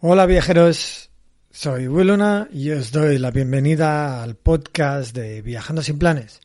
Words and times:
Hola 0.00 0.26
viajeros, 0.26 1.10
soy 1.50 1.86
Will 1.88 2.08
Luna 2.08 2.48
y 2.52 2.70
os 2.70 2.92
doy 2.92 3.18
la 3.18 3.30
bienvenida 3.30 4.22
al 4.22 4.36
podcast 4.36 5.14
de 5.14 5.42
Viajando 5.42 5.82
sin 5.82 5.98
planes. 5.98 6.40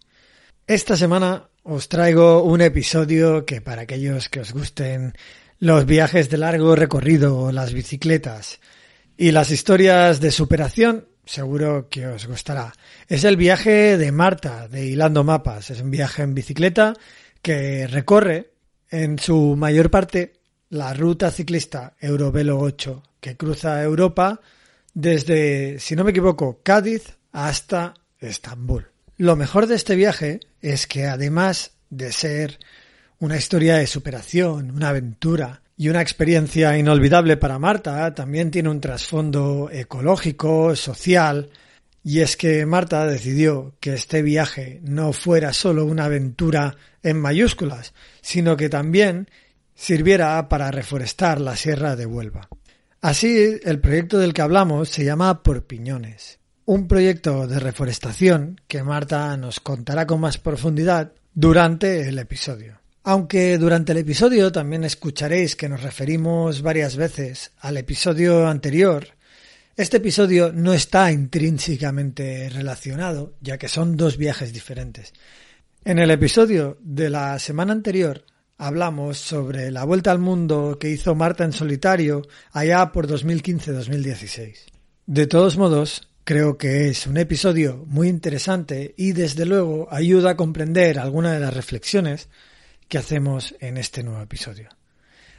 Esta 0.65 0.95
semana 0.95 1.49
os 1.63 1.87
traigo 1.87 2.43
un 2.43 2.61
episodio 2.61 3.45
que 3.45 3.61
para 3.61 3.83
aquellos 3.83 4.27
que 4.27 4.41
os 4.41 4.51
gusten 4.51 5.13
los 5.59 5.85
viajes 5.85 6.29
de 6.29 6.37
largo 6.37 6.75
recorrido, 6.75 7.51
las 7.51 7.71
bicicletas 7.71 8.59
y 9.15 9.31
las 9.31 9.49
historias 9.49 10.19
de 10.19 10.31
superación, 10.31 11.07
seguro 11.25 11.87
que 11.89 12.07
os 12.07 12.27
gustará. 12.27 12.73
Es 13.07 13.23
el 13.23 13.37
viaje 13.37 13.97
de 13.97 14.11
Marta 14.11 14.67
de 14.67 14.85
Hilando 14.85 15.23
Mapas. 15.23 15.69
Es 15.69 15.79
un 15.79 15.89
viaje 15.89 16.23
en 16.23 16.33
bicicleta 16.35 16.93
que 17.41 17.87
recorre 17.87 18.51
en 18.89 19.17
su 19.17 19.55
mayor 19.55 19.89
parte 19.89 20.33
la 20.69 20.93
ruta 20.93 21.31
ciclista 21.31 21.95
Eurovelo 21.99 22.59
8 22.59 23.03
que 23.21 23.37
cruza 23.37 23.81
Europa 23.81 24.41
desde, 24.93 25.79
si 25.79 25.95
no 25.95 26.03
me 26.03 26.11
equivoco, 26.11 26.59
Cádiz 26.61 27.17
hasta 27.31 27.93
Estambul. 28.19 28.92
Lo 29.23 29.37
mejor 29.37 29.67
de 29.67 29.75
este 29.75 29.95
viaje 29.95 30.41
es 30.61 30.85
que 30.85 31.05
además 31.05 31.71
de 31.89 32.11
ser 32.11 32.59
una 33.19 33.37
historia 33.37 33.77
de 33.77 33.87
superación, 33.87 34.71
una 34.71 34.89
aventura 34.89 35.61
y 35.77 35.87
una 35.87 36.01
experiencia 36.01 36.77
inolvidable 36.77 37.37
para 37.37 37.57
Marta, 37.57 38.13
también 38.13 38.51
tiene 38.51 38.67
un 38.67 38.81
trasfondo 38.81 39.69
ecológico, 39.71 40.75
social, 40.75 41.51
y 42.03 42.19
es 42.19 42.35
que 42.35 42.65
Marta 42.65 43.07
decidió 43.07 43.77
que 43.79 43.93
este 43.93 44.23
viaje 44.23 44.81
no 44.83 45.13
fuera 45.13 45.53
solo 45.53 45.85
una 45.85 46.03
aventura 46.03 46.75
en 47.01 47.17
mayúsculas, 47.21 47.93
sino 48.19 48.57
que 48.57 48.67
también 48.67 49.29
sirviera 49.73 50.49
para 50.49 50.69
reforestar 50.69 51.39
la 51.39 51.55
Sierra 51.55 51.95
de 51.95 52.05
Huelva. 52.05 52.49
Así, 52.99 53.57
el 53.63 53.79
proyecto 53.79 54.19
del 54.19 54.33
que 54.33 54.41
hablamos 54.41 54.89
se 54.89 55.05
llama 55.05 55.43
Por 55.43 55.65
Piñones, 55.65 56.39
un 56.65 56.87
proyecto 56.87 57.47
de 57.47 57.59
reforestación 57.59 58.61
que 58.67 58.83
Marta 58.83 59.35
nos 59.37 59.59
contará 59.59 60.07
con 60.07 60.21
más 60.21 60.37
profundidad 60.37 61.13
durante 61.33 62.07
el 62.07 62.19
episodio. 62.19 62.79
Aunque 63.03 63.57
durante 63.57 63.91
el 63.91 63.97
episodio 63.97 64.51
también 64.51 64.85
escucharéis 64.85 65.57
que 65.57 65.67
nos 65.67 65.83
referimos 65.83 66.61
varias 66.61 66.95
veces 66.95 67.51
al 67.59 67.75
episodio 67.75 68.47
anterior, 68.47 69.07
este 69.75 69.97
episodio 69.97 70.53
no 70.53 70.73
está 70.73 71.11
intrínsecamente 71.11 72.49
relacionado, 72.49 73.33
ya 73.41 73.57
que 73.57 73.67
son 73.67 73.97
dos 73.97 74.17
viajes 74.17 74.53
diferentes. 74.53 75.13
En 75.83 75.99
el 75.99 76.11
episodio 76.11 76.77
de 76.79 77.09
la 77.09 77.37
semana 77.39 77.73
anterior 77.73 78.23
hablamos 78.57 79.17
sobre 79.17 79.69
la 79.69 79.83
vuelta 79.83 80.11
al 80.11 80.19
mundo 80.19 80.77
que 80.79 80.89
hizo 80.89 81.13
Marta 81.13 81.43
en 81.43 81.51
solitario 81.51 82.21
allá 82.51 82.93
por 82.93 83.07
2015-2016. 83.07 84.59
De 85.05 85.27
todos 85.27 85.57
modos, 85.57 86.07
creo 86.23 86.57
que 86.57 86.87
es 86.87 87.07
un 87.07 87.17
episodio 87.17 87.83
muy 87.87 88.07
interesante 88.07 88.93
y 88.97 89.11
desde 89.11 89.45
luego 89.45 89.87
ayuda 89.91 90.31
a 90.31 90.37
comprender 90.37 90.99
algunas 90.99 91.33
de 91.33 91.39
las 91.39 91.53
reflexiones 91.53 92.29
que 92.87 92.97
hacemos 92.97 93.55
en 93.59 93.77
este 93.77 94.03
nuevo 94.03 94.21
episodio. 94.21 94.69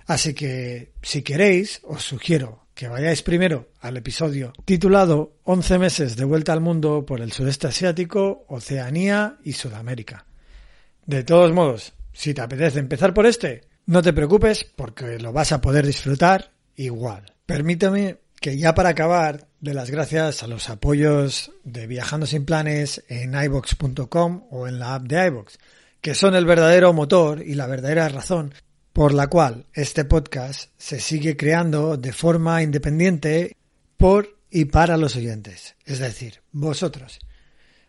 Así 0.06 0.34
que, 0.34 0.92
si 1.02 1.22
queréis, 1.22 1.80
os 1.84 2.02
sugiero 2.02 2.66
que 2.74 2.88
vayáis 2.88 3.22
primero 3.22 3.70
al 3.80 3.96
episodio 3.96 4.52
titulado 4.64 5.36
11 5.44 5.78
meses 5.78 6.16
de 6.16 6.24
vuelta 6.24 6.52
al 6.52 6.60
mundo 6.60 7.06
por 7.06 7.20
el 7.20 7.32
sudeste 7.32 7.68
asiático, 7.68 8.44
Oceanía 8.48 9.38
y 9.44 9.52
Sudamérica. 9.52 10.26
De 11.06 11.22
todos 11.22 11.52
modos, 11.52 11.94
si 12.12 12.34
te 12.34 12.42
apetece 12.42 12.80
empezar 12.80 13.14
por 13.14 13.26
este, 13.26 13.62
no 13.86 14.02
te 14.02 14.12
preocupes 14.12 14.64
porque 14.64 15.18
lo 15.18 15.32
vas 15.32 15.52
a 15.52 15.60
poder 15.60 15.86
disfrutar 15.86 16.52
igual. 16.76 17.32
Permíteme 17.46 18.18
que 18.44 18.58
ya 18.58 18.74
para 18.74 18.90
acabar, 18.90 19.48
de 19.62 19.72
las 19.72 19.88
gracias 19.88 20.42
a 20.42 20.46
los 20.46 20.68
apoyos 20.68 21.50
de 21.62 21.86
Viajando 21.86 22.26
sin 22.26 22.44
Planes 22.44 23.02
en 23.08 23.32
ibox.com 23.32 24.48
o 24.50 24.68
en 24.68 24.78
la 24.78 24.96
app 24.96 25.04
de 25.04 25.28
iBox, 25.28 25.58
que 26.02 26.14
son 26.14 26.34
el 26.34 26.44
verdadero 26.44 26.92
motor 26.92 27.40
y 27.42 27.54
la 27.54 27.66
verdadera 27.66 28.06
razón 28.10 28.52
por 28.92 29.14
la 29.14 29.28
cual 29.28 29.64
este 29.72 30.04
podcast 30.04 30.68
se 30.76 31.00
sigue 31.00 31.38
creando 31.38 31.96
de 31.96 32.12
forma 32.12 32.62
independiente 32.62 33.56
por 33.96 34.36
y 34.50 34.66
para 34.66 34.98
los 34.98 35.16
oyentes, 35.16 35.76
es 35.86 36.00
decir, 36.00 36.42
vosotros. 36.52 37.20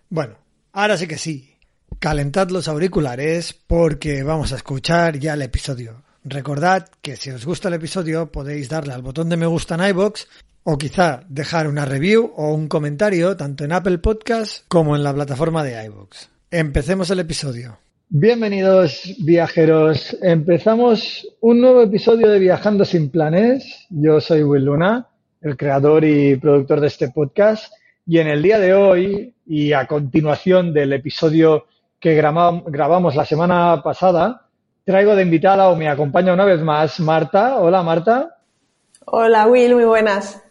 Bueno, 0.08 0.38
ahora 0.72 0.96
sí 0.96 1.06
que 1.06 1.18
sí, 1.18 1.58
calentad 2.00 2.50
los 2.50 2.70
auriculares 2.70 3.52
porque 3.52 4.24
vamos 4.24 4.54
a 4.54 4.56
escuchar 4.56 5.20
ya 5.20 5.34
el 5.34 5.42
episodio. 5.42 6.06
Recordad 6.28 6.90
que 7.04 7.18
si 7.18 7.30
os 7.30 7.46
gusta 7.46 7.68
el 7.68 7.76
episodio 7.76 8.32
podéis 8.32 8.68
darle 8.68 8.94
al 8.94 9.04
botón 9.04 9.30
de 9.30 9.38
me 9.38 9.46
gusta 9.46 9.76
en 9.76 9.90
iBox 9.90 10.28
o 10.68 10.78
quizá 10.80 11.22
dejar 11.30 11.68
una 11.68 11.86
review 11.86 12.34
o 12.36 12.52
un 12.54 12.68
comentario 12.68 13.38
tanto 13.38 13.64
en 13.64 13.72
Apple 13.72 14.00
Podcast 14.00 14.66
como 14.68 14.96
en 14.96 15.04
la 15.04 15.14
plataforma 15.14 15.64
de 15.64 15.86
iBox. 15.86 16.30
Empecemos 16.50 17.10
el 17.12 17.20
episodio. 17.20 17.78
Bienvenidos 18.10 19.14
viajeros. 19.20 20.18
Empezamos 20.24 21.28
un 21.42 21.62
nuevo 21.62 21.84
episodio 21.84 22.30
de 22.30 22.40
Viajando 22.40 22.84
sin 22.84 23.10
planes. 23.12 23.86
Yo 23.92 24.20
soy 24.20 24.42
Will 24.42 24.66
Luna, 24.66 25.08
el 25.42 25.56
creador 25.56 26.04
y 26.04 26.36
productor 26.38 26.82
de 26.82 26.88
este 26.88 27.10
podcast. 27.10 27.72
Y 28.08 28.18
en 28.18 28.28
el 28.28 28.42
día 28.42 28.58
de 28.60 28.74
hoy 28.74 29.36
y 29.46 29.74
a 29.74 29.86
continuación 29.86 30.74
del 30.74 30.94
episodio 30.94 31.66
que 32.00 32.20
grabam- 32.20 32.64
grabamos 32.66 33.16
la 33.16 33.26
semana 33.26 33.82
pasada, 33.84 34.48
traigo 34.84 35.16
de 35.16 35.22
invitada 35.24 35.70
o 35.70 35.76
me 35.76 35.90
acompaña 35.90 36.34
una 36.34 36.46
vez 36.46 36.62
más 36.62 37.00
Marta. 37.00 37.58
Hola 37.60 37.84
Marta. 37.84 38.38
Hola 39.06 39.46
Will, 39.46 39.76
muy 39.76 39.86
buenas. 39.86 40.42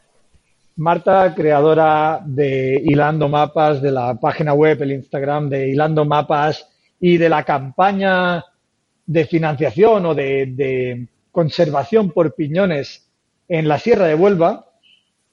Marta, 0.77 1.33
creadora 1.37 2.21
de 2.25 2.83
Hilando 2.85 3.29
Mapas, 3.29 3.81
de 3.81 3.93
la 3.93 4.15
página 4.17 4.55
web, 4.55 4.83
el 4.83 4.93
Instagram 4.93 5.49
de 5.49 5.69
Hilando 5.69 6.05
Mapas 6.05 6.69
y 6.99 7.17
de 7.17 7.29
la 7.29 7.45
campaña 7.45 8.45
de 9.07 9.25
financiación 9.27 10.07
o 10.07 10.15
de, 10.15 11.07
conservación 11.31 12.11
por 12.11 12.35
piñones 12.35 13.09
en 13.49 13.67
la 13.67 13.79
Sierra 13.79 14.07
de 14.07 14.15
Huelva, 14.15 14.67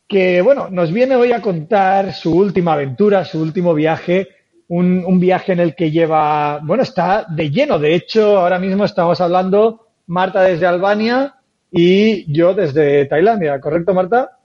que 0.08 0.42
bueno, 0.42 0.68
nos 0.70 0.92
viene 0.92 1.16
hoy 1.16 1.32
a 1.32 1.42
contar 1.42 2.14
su 2.14 2.36
última 2.36 2.74
aventura, 2.74 3.24
su 3.24 3.40
último 3.40 3.74
viaje, 3.76 4.28
un, 4.68 5.04
un 5.06 5.20
viaje 5.20 5.54
en 5.54 5.60
el 5.60 5.76
que 5.76 5.92
lleva, 5.92 6.60
bueno, 6.64 6.82
está 6.84 7.26
de 7.30 7.52
lleno. 7.52 7.78
De 7.78 7.94
hecho, 7.94 8.40
ahora 8.40 8.58
mismo 8.58 8.84
estamos 8.84 9.22
hablando 9.22 9.88
Marta 10.08 10.42
desde 10.42 10.66
Albania 10.66 11.36
y 11.72 12.32
yo 12.32 12.54
desde 12.54 13.06
Tailandia, 13.06 13.60
¿correcto, 13.62 13.94
Marta? 13.94 14.41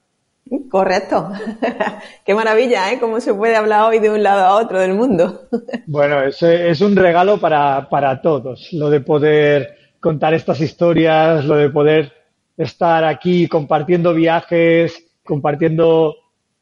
Correcto. 0.71 1.29
Qué 2.25 2.35
maravilla, 2.35 2.93
¿eh? 2.93 3.01
Cómo 3.01 3.21
se 3.21 3.35
puede 3.35 3.57
hablar 3.57 3.91
hoy 3.91 3.99
de 3.99 4.11
un 4.11 4.23
lado 4.23 4.45
a 4.45 4.57
otro 4.57 4.81
del 4.81 4.95
mundo. 4.95 5.49
Bueno, 5.89 6.23
es, 6.23 6.43
es 6.43 6.81
un 6.81 6.97
regalo 6.97 7.39
para, 7.39 7.89
para 7.89 8.21
todos, 8.21 8.73
lo 8.73 8.91
de 8.91 9.01
poder 9.01 9.77
contar 10.01 10.35
estas 10.35 10.61
historias, 10.61 11.45
lo 11.45 11.57
de 11.57 11.71
poder 11.71 12.13
estar 12.57 13.05
aquí 13.05 13.47
compartiendo 13.49 14.13
viajes, 14.13 15.05
compartiendo, 15.25 16.15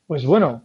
pues 0.07 0.25
bueno, 0.27 0.63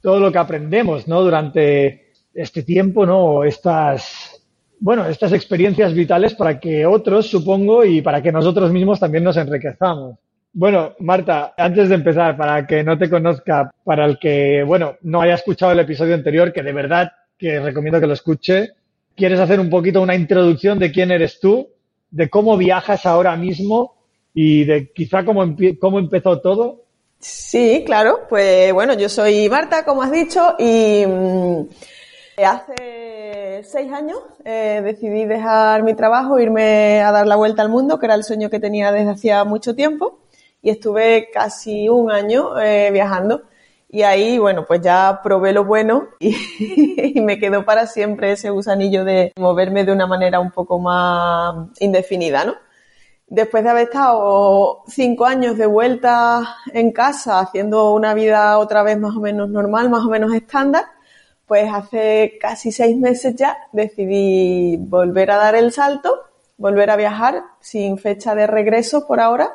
todo 0.00 0.18
lo 0.20 0.32
que 0.32 0.38
aprendemos, 0.38 1.06
¿no? 1.06 1.22
Durante 1.22 2.12
este 2.34 2.62
tiempo, 2.62 3.06
¿no? 3.06 3.44
Estas, 3.44 4.42
bueno, 4.80 5.06
estas 5.06 5.32
experiencias 5.32 5.94
vitales 5.94 6.34
para 6.34 6.58
que 6.58 6.86
otros, 6.86 7.28
supongo, 7.28 7.84
y 7.84 8.02
para 8.02 8.22
que 8.22 8.32
nosotros 8.32 8.72
mismos 8.72 8.98
también 8.98 9.24
nos 9.24 9.36
enriquezamos. 9.36 10.18
Bueno, 10.54 10.94
Marta, 10.98 11.54
antes 11.56 11.88
de 11.88 11.94
empezar, 11.94 12.36
para 12.36 12.66
que 12.66 12.84
no 12.84 12.98
te 12.98 13.08
conozca, 13.08 13.70
para 13.84 14.04
el 14.04 14.18
que, 14.18 14.62
bueno, 14.62 14.96
no 15.02 15.22
haya 15.22 15.34
escuchado 15.34 15.72
el 15.72 15.80
episodio 15.80 16.14
anterior, 16.14 16.52
que 16.52 16.62
de 16.62 16.72
verdad 16.72 17.12
que 17.38 17.58
recomiendo 17.58 18.00
que 18.00 18.06
lo 18.06 18.12
escuche, 18.12 18.74
¿Quieres 19.16 19.40
hacer 19.40 19.60
un 19.60 19.68
poquito 19.68 20.00
una 20.00 20.14
introducción 20.14 20.78
de 20.78 20.90
quién 20.90 21.10
eres 21.10 21.38
tú, 21.38 21.68
de 22.10 22.30
cómo 22.30 22.56
viajas 22.56 23.04
ahora 23.04 23.36
mismo 23.36 23.94
y 24.32 24.64
de 24.64 24.90
quizá 24.92 25.24
cómo, 25.24 25.54
cómo 25.78 25.98
empezó 25.98 26.40
todo? 26.40 26.84
Sí, 27.18 27.82
claro. 27.84 28.20
Pues 28.28 28.72
bueno, 28.72 28.94
yo 28.94 29.08
soy 29.08 29.48
Marta, 29.50 29.84
como 29.84 30.02
has 30.02 30.10
dicho, 30.10 30.54
y 30.58 31.04
mm, 31.06 31.68
hace 32.42 33.62
seis 33.64 33.92
años 33.92 34.18
eh, 34.44 34.80
decidí 34.82 35.26
dejar 35.26 35.82
mi 35.82 35.94
trabajo, 35.94 36.40
irme 36.40 37.02
a 37.02 37.12
dar 37.12 37.26
la 37.26 37.36
vuelta 37.36 37.60
al 37.60 37.68
mundo, 37.68 37.98
que 37.98 38.06
era 38.06 38.14
el 38.14 38.24
sueño 38.24 38.48
que 38.48 38.60
tenía 38.60 38.92
desde 38.92 39.10
hacía 39.10 39.44
mucho 39.44 39.74
tiempo, 39.74 40.20
y 40.62 40.70
estuve 40.70 41.28
casi 41.32 41.88
un 41.88 42.10
año 42.10 42.58
eh, 42.60 42.90
viajando. 42.92 43.42
Y 43.88 44.02
ahí, 44.04 44.38
bueno, 44.38 44.64
pues 44.66 44.80
ya 44.80 45.20
probé 45.22 45.52
lo 45.52 45.64
bueno 45.64 46.08
y, 46.18 46.34
y 47.18 47.20
me 47.20 47.38
quedó 47.38 47.64
para 47.64 47.86
siempre 47.86 48.32
ese 48.32 48.48
gusanillo 48.50 49.04
de 49.04 49.32
moverme 49.36 49.84
de 49.84 49.92
una 49.92 50.06
manera 50.06 50.40
un 50.40 50.50
poco 50.50 50.78
más 50.78 51.68
indefinida, 51.80 52.44
¿no? 52.44 52.54
Después 53.26 53.64
de 53.64 53.70
haber 53.70 53.84
estado 53.84 54.82
cinco 54.86 55.24
años 55.24 55.56
de 55.56 55.66
vuelta 55.66 56.56
en 56.72 56.92
casa, 56.92 57.40
haciendo 57.40 57.92
una 57.94 58.14
vida 58.14 58.58
otra 58.58 58.82
vez 58.82 58.98
más 58.98 59.16
o 59.16 59.20
menos 59.20 59.48
normal, 59.48 59.88
más 59.90 60.04
o 60.04 60.10
menos 60.10 60.34
estándar, 60.34 60.84
pues 61.46 61.72
hace 61.72 62.38
casi 62.40 62.72
seis 62.72 62.96
meses 62.96 63.34
ya 63.34 63.56
decidí 63.72 64.76
volver 64.78 65.30
a 65.30 65.36
dar 65.36 65.54
el 65.54 65.72
salto, 65.72 66.14
volver 66.58 66.90
a 66.90 66.96
viajar 66.96 67.42
sin 67.60 67.98
fecha 67.98 68.34
de 68.34 68.46
regreso 68.46 69.06
por 69.06 69.20
ahora 69.20 69.54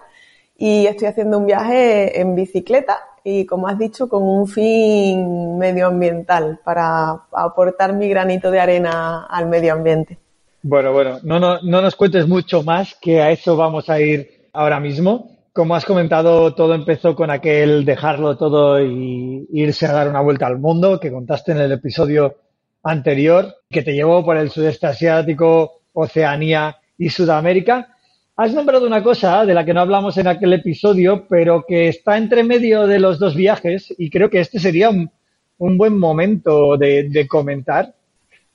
y 0.58 0.88
estoy 0.88 1.08
haciendo 1.08 1.38
un 1.38 1.46
viaje 1.46 2.20
en 2.20 2.36
bicicleta 2.36 3.00
y 3.24 3.46
como 3.46 3.68
has 3.68 3.78
dicho 3.78 4.08
con 4.08 4.24
un 4.24 4.48
fin 4.48 5.58
medioambiental 5.58 6.60
para 6.64 7.24
aportar 7.34 7.94
mi 7.94 8.08
granito 8.10 8.50
de 8.50 8.60
arena 8.60 9.26
al 9.30 9.48
medio 9.48 9.74
ambiente. 9.74 10.18
Bueno, 10.64 10.92
bueno, 10.92 11.20
no, 11.24 11.40
no, 11.40 11.62
no 11.62 11.82
nos 11.82 11.96
cuentes 11.96 12.28
mucho 12.28 12.64
más, 12.64 12.96
que 13.00 13.22
a 13.22 13.32
eso 13.32 13.56
vamos 13.56 13.90
a 13.90 14.00
ir 14.00 14.50
ahora 14.54 14.80
mismo. 14.80 15.38
Como 15.54 15.76
has 15.76 15.86
comentado, 15.86 16.54
todo 16.56 16.74
empezó 16.74 17.16
con 17.16 17.30
aquel 17.30 17.84
dejarlo 17.86 18.38
todo 18.38 18.82
y 18.82 19.48
irse 19.52 19.86
a 19.86 19.94
dar 19.94 20.10
una 20.10 20.22
vuelta 20.22 20.48
al 20.48 20.60
mundo 20.60 21.00
que 21.00 21.12
contaste 21.12 21.52
en 21.52 21.60
el 21.60 21.72
episodio 21.72 22.36
anterior, 22.84 23.56
que 23.70 23.82
te 23.82 23.94
llevó 23.94 24.24
por 24.24 24.38
el 24.38 24.50
sudeste 24.50 24.88
asiático, 24.88 25.82
Oceanía 25.94 26.78
y 26.98 27.10
Sudamérica. 27.10 27.97
Has 28.40 28.54
nombrado 28.54 28.86
una 28.86 29.02
cosa 29.02 29.48
de 29.48 29.56
la 29.56 29.66
que 29.66 29.74
no 29.74 29.82
hablamos 29.82 30.16
en 30.20 30.28
aquel 30.28 30.54
episodio, 30.54 31.26
pero 31.28 31.66
que 31.68 31.88
está 31.88 32.20
entre 32.20 32.44
medio 32.44 32.86
de 32.86 33.00
los 33.00 33.18
dos 33.18 33.36
viajes 33.36 33.92
y 33.98 34.12
creo 34.12 34.30
que 34.30 34.40
este 34.40 34.60
sería 34.60 34.92
un, 34.92 35.10
un 35.58 35.76
buen 35.76 35.98
momento 35.98 36.78
de, 36.78 37.10
de 37.10 37.28
comentar, 37.28 37.96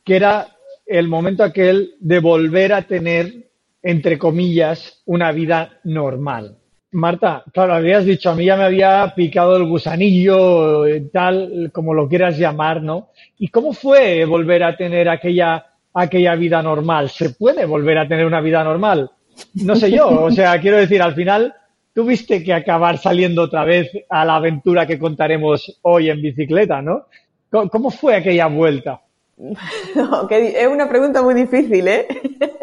que 0.05 0.15
era 0.15 0.47
el 0.87 1.09
momento 1.09 1.43
aquel 1.43 1.97
de 1.99 2.21
volver 2.21 2.73
a 2.73 2.83
tener, 2.83 3.51
entre 3.83 4.21
comillas, 4.21 5.03
una 5.05 5.33
vida 5.33 5.81
normal. 5.83 6.59
Marta, 6.93 7.43
claro, 7.53 7.75
habías 7.75 8.05
dicho, 8.05 8.31
a 8.31 8.37
mí 8.37 8.45
ya 8.45 8.57
me 8.57 8.63
había 8.63 9.13
picado 9.17 9.57
el 9.57 9.65
gusanillo, 9.65 10.87
eh, 10.87 11.09
tal, 11.13 11.71
como 11.73 11.93
lo 11.93 12.09
quieras 12.09 12.39
llamar, 12.39 12.85
¿no? 12.85 13.09
¿Y 13.37 13.49
cómo 13.49 13.73
fue 13.73 14.25
volver 14.27 14.63
a 14.63 14.77
tener 14.77 15.09
aquella, 15.09 15.67
aquella 15.93 16.37
vida 16.37 16.63
normal? 16.63 17.11
¿Se 17.11 17.31
puede 17.31 17.65
volver 17.65 17.99
a 17.99 18.07
tener 18.07 18.27
una 18.27 18.41
vida 18.41 18.63
normal? 18.63 19.11
No 19.55 19.77
sé 19.77 19.91
yo, 19.91 20.09
o 20.25 20.31
sea, 20.31 20.61
quiero 20.61 20.77
decir, 20.79 21.01
al 21.03 21.15
final 21.15 21.55
tuviste 21.95 22.43
que 22.43 22.55
acabar 22.55 22.99
saliendo 22.99 23.43
otra 23.43 23.65
vez 23.65 23.91
a 24.09 24.25
la 24.25 24.37
aventura 24.37 24.87
que 24.87 24.99
contaremos 24.99 25.79
hoy 25.83 26.09
en 26.11 26.23
bicicleta, 26.23 26.81
¿no? 26.81 27.07
¿Cómo- 27.51 27.69
¿Cómo 27.69 27.91
fue 27.91 28.17
aquella 28.17 28.47
vuelta? 28.47 29.01
No, 29.95 30.27
que 30.29 30.61
es 30.63 30.69
una 30.69 30.89
pregunta 30.89 31.23
muy 31.23 31.35
difícil, 31.35 31.87
¿eh? 31.89 32.07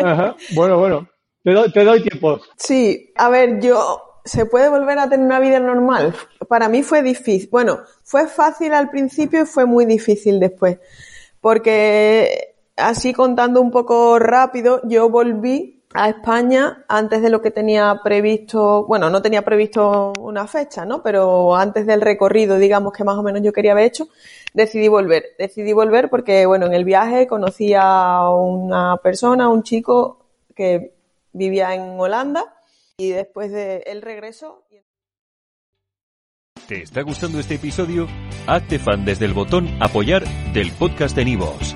Ajá. 0.01 0.35
Bueno, 0.55 0.79
bueno, 0.79 1.07
te 1.43 1.51
doy, 1.51 1.71
te 1.71 1.83
doy 1.83 2.01
tiempo. 2.01 2.39
Sí, 2.55 3.11
a 3.15 3.29
ver, 3.29 3.59
yo, 3.59 4.01
¿se 4.25 4.45
puede 4.45 4.69
volver 4.69 4.97
a 4.99 5.09
tener 5.09 5.25
una 5.25 5.39
vida 5.39 5.59
normal? 5.59 6.15
Para 6.47 6.69
mí 6.69 6.81
fue 6.83 7.03
difícil. 7.03 7.49
Bueno, 7.51 7.79
fue 8.03 8.27
fácil 8.27 8.73
al 8.73 8.89
principio 8.89 9.43
y 9.43 9.45
fue 9.45 9.65
muy 9.65 9.85
difícil 9.85 10.39
después. 10.39 10.79
Porque, 11.41 12.55
así 12.77 13.13
contando 13.13 13.61
un 13.61 13.71
poco 13.71 14.19
rápido, 14.19 14.81
yo 14.85 15.09
volví 15.09 15.78
a 15.93 16.09
España 16.09 16.85
antes 16.87 17.21
de 17.21 17.29
lo 17.29 17.41
que 17.41 17.51
tenía 17.51 17.99
previsto, 18.03 18.85
bueno, 18.85 19.09
no 19.09 19.21
tenía 19.21 19.41
previsto 19.41 20.13
una 20.19 20.45
fecha, 20.47 20.85
¿no? 20.85 21.01
Pero 21.01 21.55
antes 21.55 21.85
del 21.85 22.01
recorrido, 22.01 22.57
digamos, 22.57 22.93
que 22.93 23.03
más 23.03 23.17
o 23.17 23.23
menos 23.23 23.41
yo 23.41 23.51
quería 23.51 23.71
haber 23.71 23.85
hecho, 23.85 24.07
decidí 24.53 24.87
volver. 24.87 25.25
Decidí 25.37 25.73
volver 25.73 26.09
porque, 26.09 26.45
bueno, 26.45 26.67
en 26.67 26.73
el 26.73 26.85
viaje 26.85 27.27
conocí 27.27 27.73
a 27.75 28.29
una 28.29 28.97
persona, 28.97 29.49
un 29.49 29.63
chico 29.63 30.25
que 30.55 30.93
vivía 31.33 31.73
en 31.73 31.99
Holanda 31.99 32.53
y 32.97 33.09
después 33.09 33.51
de 33.51 33.83
el 33.87 34.01
regreso. 34.01 34.63
¿Te 36.67 36.83
está 36.83 37.01
gustando 37.01 37.39
este 37.39 37.55
episodio? 37.55 38.07
Hazte 38.45 38.77
fan 38.77 39.05
desde 39.05 39.25
el 39.25 39.33
botón 39.33 39.67
Apoyar 39.81 40.23
del 40.53 40.71
podcast 40.71 41.15
de 41.15 41.25
Nivos. 41.25 41.75